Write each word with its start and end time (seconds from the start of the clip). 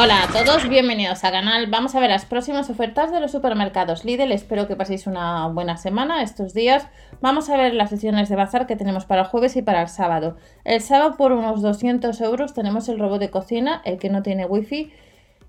Hola 0.00 0.22
a 0.22 0.28
todos, 0.28 0.68
bienvenidos 0.68 1.24
al 1.24 1.32
canal. 1.32 1.66
Vamos 1.66 1.96
a 1.96 1.98
ver 1.98 2.10
las 2.10 2.24
próximas 2.24 2.70
ofertas 2.70 3.10
de 3.10 3.18
los 3.18 3.32
supermercados 3.32 4.04
Lidl. 4.04 4.30
Espero 4.30 4.68
que 4.68 4.76
paséis 4.76 5.08
una 5.08 5.48
buena 5.48 5.76
semana 5.76 6.22
estos 6.22 6.54
días. 6.54 6.86
Vamos 7.20 7.50
a 7.50 7.56
ver 7.56 7.74
las 7.74 7.90
sesiones 7.90 8.28
de 8.28 8.36
bazar 8.36 8.68
que 8.68 8.76
tenemos 8.76 9.06
para 9.06 9.22
el 9.22 9.26
jueves 9.26 9.56
y 9.56 9.62
para 9.62 9.82
el 9.82 9.88
sábado. 9.88 10.36
El 10.62 10.82
sábado 10.82 11.16
por 11.16 11.32
unos 11.32 11.62
200 11.62 12.20
euros 12.20 12.54
tenemos 12.54 12.88
el 12.88 13.00
robot 13.00 13.18
de 13.18 13.30
cocina, 13.30 13.82
el 13.84 13.98
que 13.98 14.08
no 14.08 14.22
tiene 14.22 14.46
wifi, 14.46 14.92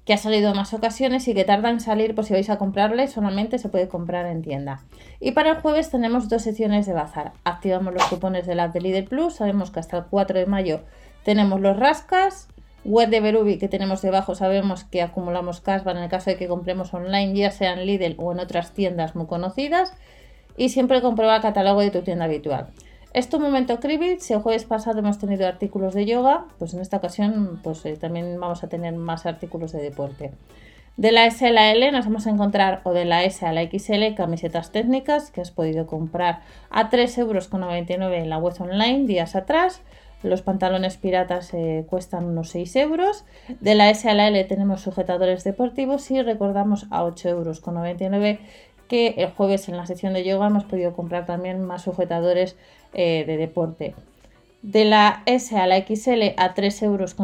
que 0.04 0.14
ha 0.14 0.18
salido 0.18 0.50
en 0.50 0.58
más 0.58 0.74
ocasiones 0.74 1.28
y 1.28 1.36
que 1.36 1.46
tarda 1.46 1.70
en 1.70 1.80
salir, 1.80 2.16
por 2.16 2.26
si 2.26 2.34
vais 2.34 2.50
a 2.50 2.58
comprarle, 2.58 3.08
solamente 3.08 3.60
se 3.60 3.70
puede 3.70 3.88
comprar 3.88 4.26
en 4.26 4.42
tienda. 4.42 4.82
Y 5.20 5.34
para 5.34 5.52
el 5.52 5.62
jueves 5.62 5.92
tenemos 5.92 6.28
dos 6.28 6.42
sesiones 6.42 6.88
de 6.88 6.94
bazar. 6.94 7.34
Activamos 7.44 7.94
los 7.94 8.04
cupones 8.06 8.48
de 8.48 8.56
la 8.56 8.70
de 8.70 8.82
Lidl 8.82 9.10
Plus, 9.10 9.36
sabemos 9.36 9.70
que 9.70 9.80
hasta 9.80 9.98
el 9.98 10.06
4 10.06 10.40
de 10.40 10.48
mayo 10.48 10.82
tenemos 11.24 11.62
los 11.62 11.78
rascas 11.78 12.48
web 12.86 13.10
de 13.10 13.20
Berubi 13.20 13.58
que 13.58 13.68
tenemos 13.68 14.02
debajo 14.02 14.36
sabemos 14.36 14.84
que 14.84 15.02
acumulamos 15.02 15.62
cashback 15.62 15.98
en 15.98 16.04
el 16.04 16.10
caso 16.10 16.30
de 16.30 16.38
que 16.38 16.48
compremos 16.48 16.94
online, 16.94 17.36
ya 17.36 17.52
sea 17.52 17.74
en 17.74 17.86
Lidl 17.86 18.16
o 18.18 18.32
en 18.32 18.40
otras 18.40 18.74
tiendas 18.74 19.16
muy 19.16 19.28
conocidas. 19.28 19.94
Y 20.58 20.70
siempre 20.70 21.02
comprueba 21.02 21.38
el 21.38 21.42
catálogo 21.42 21.80
de 21.82 21.92
tu 21.92 22.02
tienda 22.02 22.26
habitual. 22.26 22.68
Esto 23.14 23.38
un 23.38 23.44
momento 23.44 23.80
Cribit, 23.80 24.20
si 24.20 24.34
el 24.34 24.42
jueves 24.42 24.66
pasado 24.66 25.00
hemos 25.00 25.18
tenido 25.18 25.48
artículos 25.48 25.96
de 25.96 26.06
yoga, 26.06 26.46
pues 26.60 26.76
en 26.76 26.82
esta 26.82 26.98
ocasión 26.98 27.60
pues, 27.64 27.84
eh, 27.86 27.98
también 27.98 28.40
vamos 28.40 28.64
a 28.64 28.68
tener 28.68 28.94
más 28.94 29.26
artículos 29.26 29.72
de 29.72 29.82
deporte. 29.82 30.32
De 30.96 31.12
la 31.12 31.26
S 31.26 31.48
a 31.48 31.52
la 31.52 31.72
L 31.72 31.92
nos 31.92 32.06
vamos 32.06 32.28
a 32.28 32.30
encontrar, 32.30 32.82
o 32.84 32.94
de 32.94 33.06
la 33.06 33.24
S 33.24 33.46
a 33.46 33.54
la 33.54 33.64
XL, 33.64 34.16
camisetas 34.16 34.72
técnicas 34.72 35.32
que 35.32 35.42
has 35.42 35.50
podido 35.50 35.88
comprar 35.88 36.42
a 36.70 36.92
3,99 36.92 37.20
euros 37.20 37.50
en 38.14 38.30
la 38.30 38.38
web 38.38 38.54
online 38.60 39.06
días 39.06 39.36
atrás. 39.36 39.82
Los 40.22 40.42
pantalones 40.42 40.98
piratas 40.98 41.54
eh, 41.54 41.86
cuestan 41.90 42.26
unos 42.26 42.50
6 42.50 42.76
euros. 42.76 43.26
De 43.62 43.76
la 43.76 43.90
S 43.90 44.10
a 44.10 44.14
la 44.14 44.28
L 44.28 44.44
tenemos 44.44 44.82
sujetadores 44.82 45.44
deportivos 45.44 46.12
y 46.12 46.22
recordamos 46.22 46.88
a 46.92 47.04
8,99 47.04 47.30
euros 47.30 48.40
que 48.90 49.14
el 49.18 49.30
jueves 49.30 49.70
en 49.70 49.78
la 49.78 49.86
sección 49.86 50.14
de 50.14 50.26
yoga 50.26 50.48
hemos 50.48 50.66
podido 50.66 50.94
comprar 50.94 51.26
también 51.26 51.64
más 51.64 51.84
sujetadores 51.84 52.58
eh, 52.94 53.24
de 53.26 53.38
deporte. 53.38 53.94
De 54.62 54.84
la 54.84 55.24
S 55.26 55.58
a 55.58 55.68
la 55.68 55.78
XL 55.78 56.34
a 56.36 56.54
3,99 56.54 56.84
euros 56.84 57.16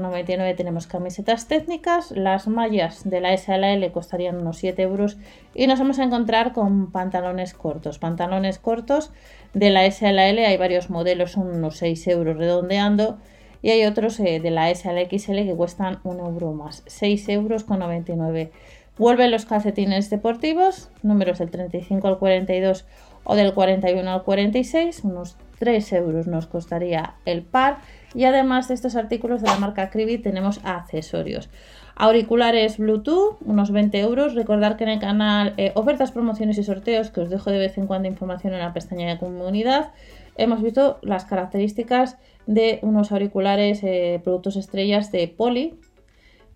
tenemos 0.56 0.88
camisetas 0.88 1.50
técnicas, 1.50 2.12
las 2.12 2.48
mallas 2.48 3.04
de 3.04 3.20
la 3.20 3.34
S 3.34 3.52
a 3.52 3.58
la 3.58 3.74
L 3.74 3.92
costarían 3.92 4.38
unos 4.38 4.58
7 4.60 4.82
euros 4.82 5.18
y 5.54 5.68
nos 5.68 5.80
vamos 5.80 6.00
a 6.00 6.06
encontrar 6.06 6.54
con 6.54 6.94
pantalones 6.94 7.54
cortos. 7.54 8.00
Pantalones 8.00 8.58
cortos 8.58 9.12
de 9.54 9.70
la 9.70 9.84
S 9.84 10.08
a 10.08 10.14
la 10.14 10.30
L 10.30 10.46
hay 10.46 10.56
varios 10.56 10.90
modelos, 10.90 11.34
son 11.34 11.48
unos 11.48 11.76
6 11.76 12.08
euros 12.08 12.38
redondeando 12.38 13.18
y 13.62 13.72
hay 13.72 13.84
otros 13.84 14.18
eh, 14.22 14.40
de 14.40 14.52
la 14.52 14.70
S 14.70 14.88
a 14.88 14.94
la 14.94 15.02
XL 15.02 15.44
que 15.44 15.56
cuestan 15.58 16.00
1 16.06 16.26
euro 16.26 16.54
más, 16.54 16.84
6 16.86 17.28
euros 17.28 17.66
con 17.66 17.80
99. 17.80 18.52
Vuelven 18.98 19.32
los 19.32 19.46
calcetines 19.46 20.10
deportivos, 20.10 20.90
números 21.04 21.40
del 21.40 21.52
35 21.52 22.08
al 22.08 22.18
42 22.18 22.86
o 23.26 23.36
del 23.36 23.54
41 23.54 24.10
al 24.10 24.24
46, 24.24 25.04
unos 25.04 25.36
3 25.60 25.94
euros 25.94 26.28
nos 26.28 26.48
costaría 26.48 27.16
el 27.26 27.44
par. 27.44 27.78
Y 28.14 28.24
además 28.26 28.68
de 28.68 28.74
estos 28.74 28.96
artículos 28.96 29.42
de 29.42 29.48
la 29.48 29.58
marca 29.58 29.90
Cribi 29.90 30.18
tenemos 30.18 30.60
accesorios. 30.64 31.50
Auriculares 31.96 32.78
Bluetooth, 32.78 33.38
unos 33.46 33.72
20 33.72 34.00
euros. 34.00 34.36
Recordar 34.36 34.78
que 34.78 34.84
en 34.84 34.90
el 34.92 35.00
canal 35.00 35.54
eh, 35.58 35.72
ofertas, 35.76 36.12
promociones 36.12 36.58
y 36.58 36.64
sorteos, 36.64 37.10
que 37.10 37.22
os 37.22 37.30
dejo 37.30 37.52
de 37.52 37.60
vez 37.60 37.78
en 37.78 37.88
cuando 37.88 38.08
información 38.08 38.54
en 38.54 38.60
la 38.60 38.74
pestaña 38.74 39.10
de 39.10 39.18
comunidad, 39.18 39.92
hemos 40.38 40.62
visto 40.62 41.00
las 41.02 41.26
características 41.26 42.18
de 42.48 42.80
unos 42.82 43.12
auriculares 43.12 43.82
eh, 43.84 44.20
productos 44.24 44.56
estrellas 44.58 45.12
de 45.12 45.28
Poly, 45.28 45.80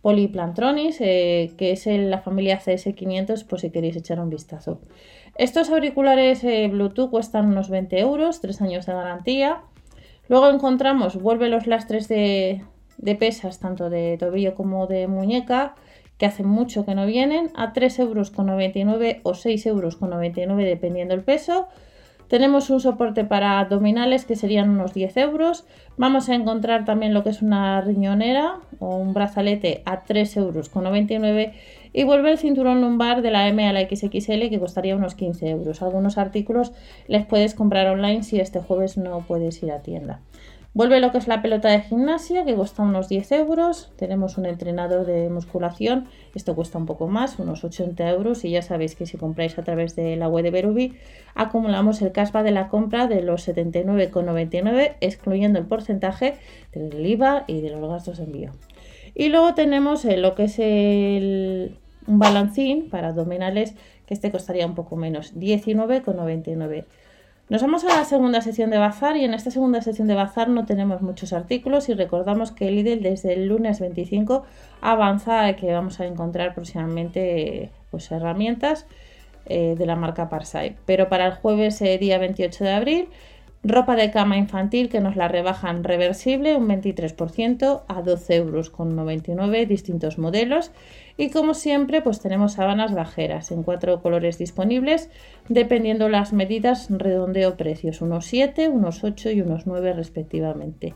Polyplantronis, 0.02 1.02
eh, 1.02 1.52
que 1.58 1.72
es 1.72 1.86
en 1.88 2.10
la 2.10 2.20
familia 2.20 2.60
CS500, 2.60 3.46
por 3.46 3.60
si 3.60 3.70
queréis 3.70 3.98
echar 3.98 4.20
un 4.20 4.30
vistazo. 4.30 4.80
Estos 5.36 5.70
auriculares 5.70 6.44
eh, 6.44 6.68
Bluetooth 6.70 7.10
cuestan 7.10 7.48
unos 7.48 7.70
20 7.70 8.00
euros, 8.00 8.42
3 8.42 8.62
años 8.62 8.86
de 8.86 8.94
garantía. 8.94 9.62
Luego 10.28 10.50
encontramos, 10.50 11.22
vuelve 11.22 11.50
los 11.50 11.68
lastres 11.68 12.08
de, 12.08 12.64
pesas, 13.20 13.60
tanto 13.60 13.90
de 13.90 14.18
tobillo 14.18 14.56
como 14.56 14.88
de 14.88 15.08
muñeca, 15.08 15.76
que 16.18 16.26
hace 16.26 16.44
mucho 16.44 16.86
que 16.86 16.96
no 16.96 17.06
vienen, 17.06 17.52
a 17.56 17.74
3,99 17.74 18.00
euros 18.00 18.32
o 19.24 19.34
6,99 19.34 20.38
euros 20.38 20.58
dependiendo 20.58 21.14
el 21.14 21.24
peso. 21.24 21.68
Tenemos 22.30 22.70
un 22.70 22.80
soporte 22.80 23.26
para 23.26 23.60
abdominales 23.60 24.24
que 24.24 24.36
serían 24.36 24.70
unos 24.70 24.94
10 24.94 25.18
euros. 25.18 25.66
Vamos 25.98 26.30
a 26.30 26.36
encontrar 26.36 26.86
también 26.86 27.16
lo 27.16 27.24
que 27.24 27.32
es 27.32 27.42
una 27.42 27.82
riñonera 27.82 28.60
o 28.78 28.98
un 28.98 29.16
brazalete 29.16 29.82
a 29.86 30.06
3,99 30.06 30.38
euros. 30.38 31.52
Y 31.92 32.04
vuelve 32.04 32.32
el 32.32 32.38
cinturón 32.38 32.82
lumbar 32.82 33.24
de 33.24 33.32
la 33.32 33.48
M 33.48 33.68
a 33.68 33.74
la 33.74 33.82
XXL 33.82 34.50
que 34.50 34.60
costaría 34.60 34.96
unos 34.96 35.16
15 35.16 35.50
euros. 35.50 35.82
Algunos 35.82 36.20
artículos 36.20 36.72
les 37.08 37.26
puedes 37.26 37.56
comprar 37.56 37.88
online 37.88 38.22
si 38.22 38.40
este 38.40 38.60
jueves 38.60 38.96
no 38.96 39.26
puedes 39.28 39.64
ir 39.64 39.72
a 39.72 39.82
tienda. 39.82 40.20
Vuelve 40.74 41.00
lo 41.00 41.12
que 41.12 41.18
es 41.18 41.28
la 41.28 41.42
pelota 41.42 41.70
de 41.70 41.82
gimnasia, 41.82 42.46
que 42.46 42.54
cuesta 42.54 42.84
unos 42.84 43.10
10 43.10 43.32
euros. 43.32 43.92
Tenemos 43.96 44.38
un 44.38 44.46
entrenador 44.46 45.06
de 45.06 45.28
musculación, 45.30 46.08
esto 46.36 46.56
cuesta 46.56 46.78
un 46.78 46.86
poco 46.86 47.08
más, 47.08 47.40
unos 47.40 47.64
80 47.64 48.08
euros. 48.12 48.46
Y 48.46 48.52
ya 48.52 48.62
sabéis 48.62 48.96
que 48.96 49.08
si 49.08 49.18
compráis 49.18 49.58
a 49.58 49.64
través 49.64 49.96
de 49.96 50.16
la 50.16 50.28
web 50.28 50.44
de 50.44 50.52
Berubi, 50.52 50.96
acumulamos 51.34 52.02
el 52.04 52.12
cashback 52.12 52.44
de 52.44 52.52
la 52.52 52.68
compra 52.68 53.08
de 53.08 53.24
los 53.24 53.48
79,99, 53.48 54.96
excluyendo 55.02 55.58
el 55.58 55.66
porcentaje 55.66 56.36
del 56.72 57.04
IVA 57.04 57.46
y 57.48 57.62
de 57.62 57.72
los 57.72 57.90
gastos 57.90 58.20
de 58.20 58.26
envío. 58.26 58.52
Y 59.16 59.30
luego 59.30 59.56
tenemos 59.56 60.06
eh, 60.06 60.18
lo 60.18 60.36
que 60.36 60.44
es 60.44 60.60
el, 60.60 61.78
un 62.06 62.20
balancín 62.20 62.90
para 62.90 63.10
abdominales, 63.10 63.74
que 64.06 64.14
este 64.14 64.32
costaría 64.32 64.68
un 64.68 64.76
poco 64.76 64.96
menos, 64.96 65.36
19,99. 65.36 66.86
Nos 67.50 67.64
vamos 67.64 67.84
a 67.84 67.88
la 67.88 68.06
segunda 68.06 68.42
sección 68.42 68.70
de 68.70 68.78
bazar 68.78 69.18
y 69.18 69.26
en 69.26 69.34
esta 69.34 69.50
segunda 69.50 69.82
sección 69.82 70.08
de 70.08 70.14
bazar 70.14 70.50
no 70.50 70.68
tenemos 70.68 71.02
muchos 71.02 71.34
artículos 71.34 71.90
y 71.90 71.96
recordamos 71.96 72.52
que 72.52 72.70
Lidl 72.70 73.02
desde 73.02 73.34
el 73.34 73.48
lunes 73.48 73.80
25 73.80 74.44
avanza 74.82 75.52
que 75.56 75.74
vamos 75.74 76.00
a 76.00 76.06
encontrar 76.06 76.54
próximamente 76.54 77.72
pues, 77.90 78.12
herramientas 78.12 78.86
eh, 79.48 79.74
de 79.76 79.86
la 79.88 79.96
marca 79.96 80.30
Parsai. 80.30 80.76
Pero 80.86 81.10
para 81.10 81.26
el 81.26 81.34
jueves 81.34 81.82
eh, 81.82 81.98
día 81.98 82.20
28 82.20 82.64
de 82.64 82.72
abril 82.72 83.10
Ropa 83.62 83.98
de 83.98 84.10
cama 84.10 84.38
infantil 84.38 84.88
que 84.88 85.02
nos 85.02 85.18
la 85.18 85.28
rebajan 85.28 85.84
reversible 85.84 86.56
un 86.56 86.70
23% 86.70 87.82
a 87.90 88.02
12 88.02 88.36
euros 88.36 88.70
con 88.70 88.96
99 88.96 89.66
distintos 89.66 90.18
modelos. 90.18 90.72
Y 91.18 91.30
como 91.30 91.54
siempre 91.54 92.02
pues 92.02 92.22
tenemos 92.22 92.54
sábanas 92.54 92.94
bajeras 92.94 93.52
en 93.52 93.64
cuatro 93.64 94.02
colores 94.02 94.38
disponibles 94.38 95.10
dependiendo 95.50 96.08
las 96.08 96.32
medidas 96.32 96.88
redondeo 96.90 97.58
precios 97.58 98.00
unos 98.02 98.28
7, 98.28 98.70
unos 98.70 99.04
8 99.04 99.32
y 99.32 99.42
unos 99.42 99.68
9 99.68 99.92
respectivamente. 99.92 100.96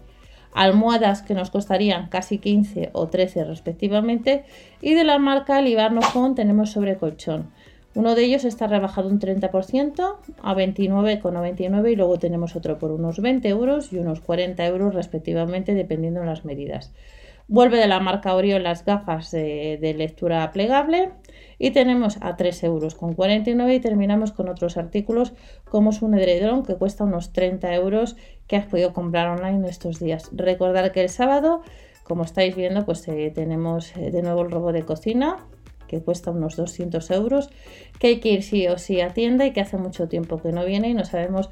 Almohadas 0.54 1.22
que 1.22 1.34
nos 1.34 1.50
costarían 1.50 2.08
casi 2.08 2.38
15 2.38 2.92
o 2.94 3.10
13 3.10 3.44
respectivamente. 3.44 4.46
Y 4.80 4.94
de 4.94 5.04
la 5.04 5.20
marca 5.20 5.62
Libarno 5.62 6.00
tenemos 6.34 6.70
sobre 6.70 6.96
colchón 6.96 7.52
uno 7.96 8.16
de 8.16 8.24
ellos 8.24 8.44
está 8.44 8.68
rebajado 8.68 9.08
un 9.10 9.20
30% 9.20 10.16
a 10.42 10.56
29,99 10.56 11.92
y 11.92 11.96
luego 11.96 12.18
tenemos 12.18 12.56
otro 12.56 12.80
por 12.80 12.92
unos 12.92 13.20
20 13.20 13.48
euros 13.50 13.94
y 13.94 14.00
unos 14.00 14.20
40 14.22 14.66
euros 14.66 14.96
respectivamente 14.96 15.76
dependiendo 15.76 16.22
de 16.22 16.26
las 16.26 16.44
medidas. 16.44 16.92
Vuelve 17.48 17.78
de 17.78 17.88
la 17.88 18.00
marca 18.00 18.34
Orion 18.36 18.64
las 18.64 18.86
gafas 18.86 19.30
de, 19.32 19.96
lectura 19.98 20.50
plegable 20.52 21.12
y 21.60 21.72
tenemos 21.72 22.18
a 22.22 22.36
3 22.36 22.64
euros 22.64 22.96
con 22.96 23.14
49 23.14 23.76
y 23.76 23.80
terminamos 23.80 24.32
con 24.32 24.50
otros 24.50 24.78
artículos 24.78 25.34
como 25.66 25.92
es 25.92 26.02
un 26.02 26.18
edredón 26.18 26.64
que 26.64 26.76
cuesta 26.76 27.04
unos 27.04 27.34
30 27.34 27.76
euros 27.76 28.16
que 28.48 28.56
has 28.56 28.66
podido 28.66 28.94
comprar 28.94 29.28
online 29.28 29.68
estos 29.68 30.00
días. 30.00 30.30
Recordar 30.32 30.92
que 30.94 31.02
el 31.02 31.10
sábado, 31.10 31.62
como 32.04 32.24
estáis 32.24 32.56
viendo, 32.56 32.86
pues 32.86 33.08
eh, 33.08 33.32
tenemos 33.36 33.96
eh, 33.98 34.10
de 34.10 34.22
nuevo 34.22 34.42
el 34.42 34.52
robo 34.52 34.72
de 34.72 34.84
cocina 34.84 35.38
que 35.88 36.02
cuesta 36.02 36.32
unos 36.32 36.56
200 36.56 37.12
euros, 37.12 37.50
que 38.00 38.08
hay 38.08 38.20
que 38.20 38.30
ir 38.30 38.44
sí 38.44 38.68
o 38.68 38.78
sí 38.78 39.02
a 39.02 39.10
tienda 39.10 39.46
y 39.46 39.52
que 39.52 39.62
hace 39.62 39.78
mucho 39.78 40.08
tiempo 40.08 40.42
que 40.42 40.52
no 40.52 40.66
viene 40.66 40.90
y 40.90 40.94
no 40.94 41.06
sabemos 41.06 41.50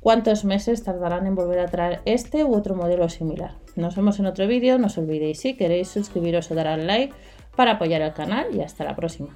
cuántos 0.00 0.44
meses 0.44 0.82
tardarán 0.82 1.26
en 1.26 1.34
volver 1.34 1.60
a 1.60 1.66
traer 1.66 2.00
este 2.04 2.44
u 2.44 2.54
otro 2.54 2.74
modelo 2.74 3.08
similar. 3.08 3.52
Nos 3.76 3.96
vemos 3.96 4.18
en 4.18 4.26
otro 4.26 4.46
vídeo, 4.46 4.78
no 4.78 4.86
os 4.86 4.98
olvidéis 4.98 5.40
si 5.40 5.54
queréis 5.54 5.88
suscribiros 5.88 6.50
o 6.50 6.54
dar 6.54 6.66
al 6.66 6.86
like 6.86 7.14
para 7.56 7.72
apoyar 7.72 8.02
al 8.02 8.14
canal 8.14 8.54
y 8.54 8.60
hasta 8.60 8.84
la 8.84 8.94
próxima. 8.96 9.34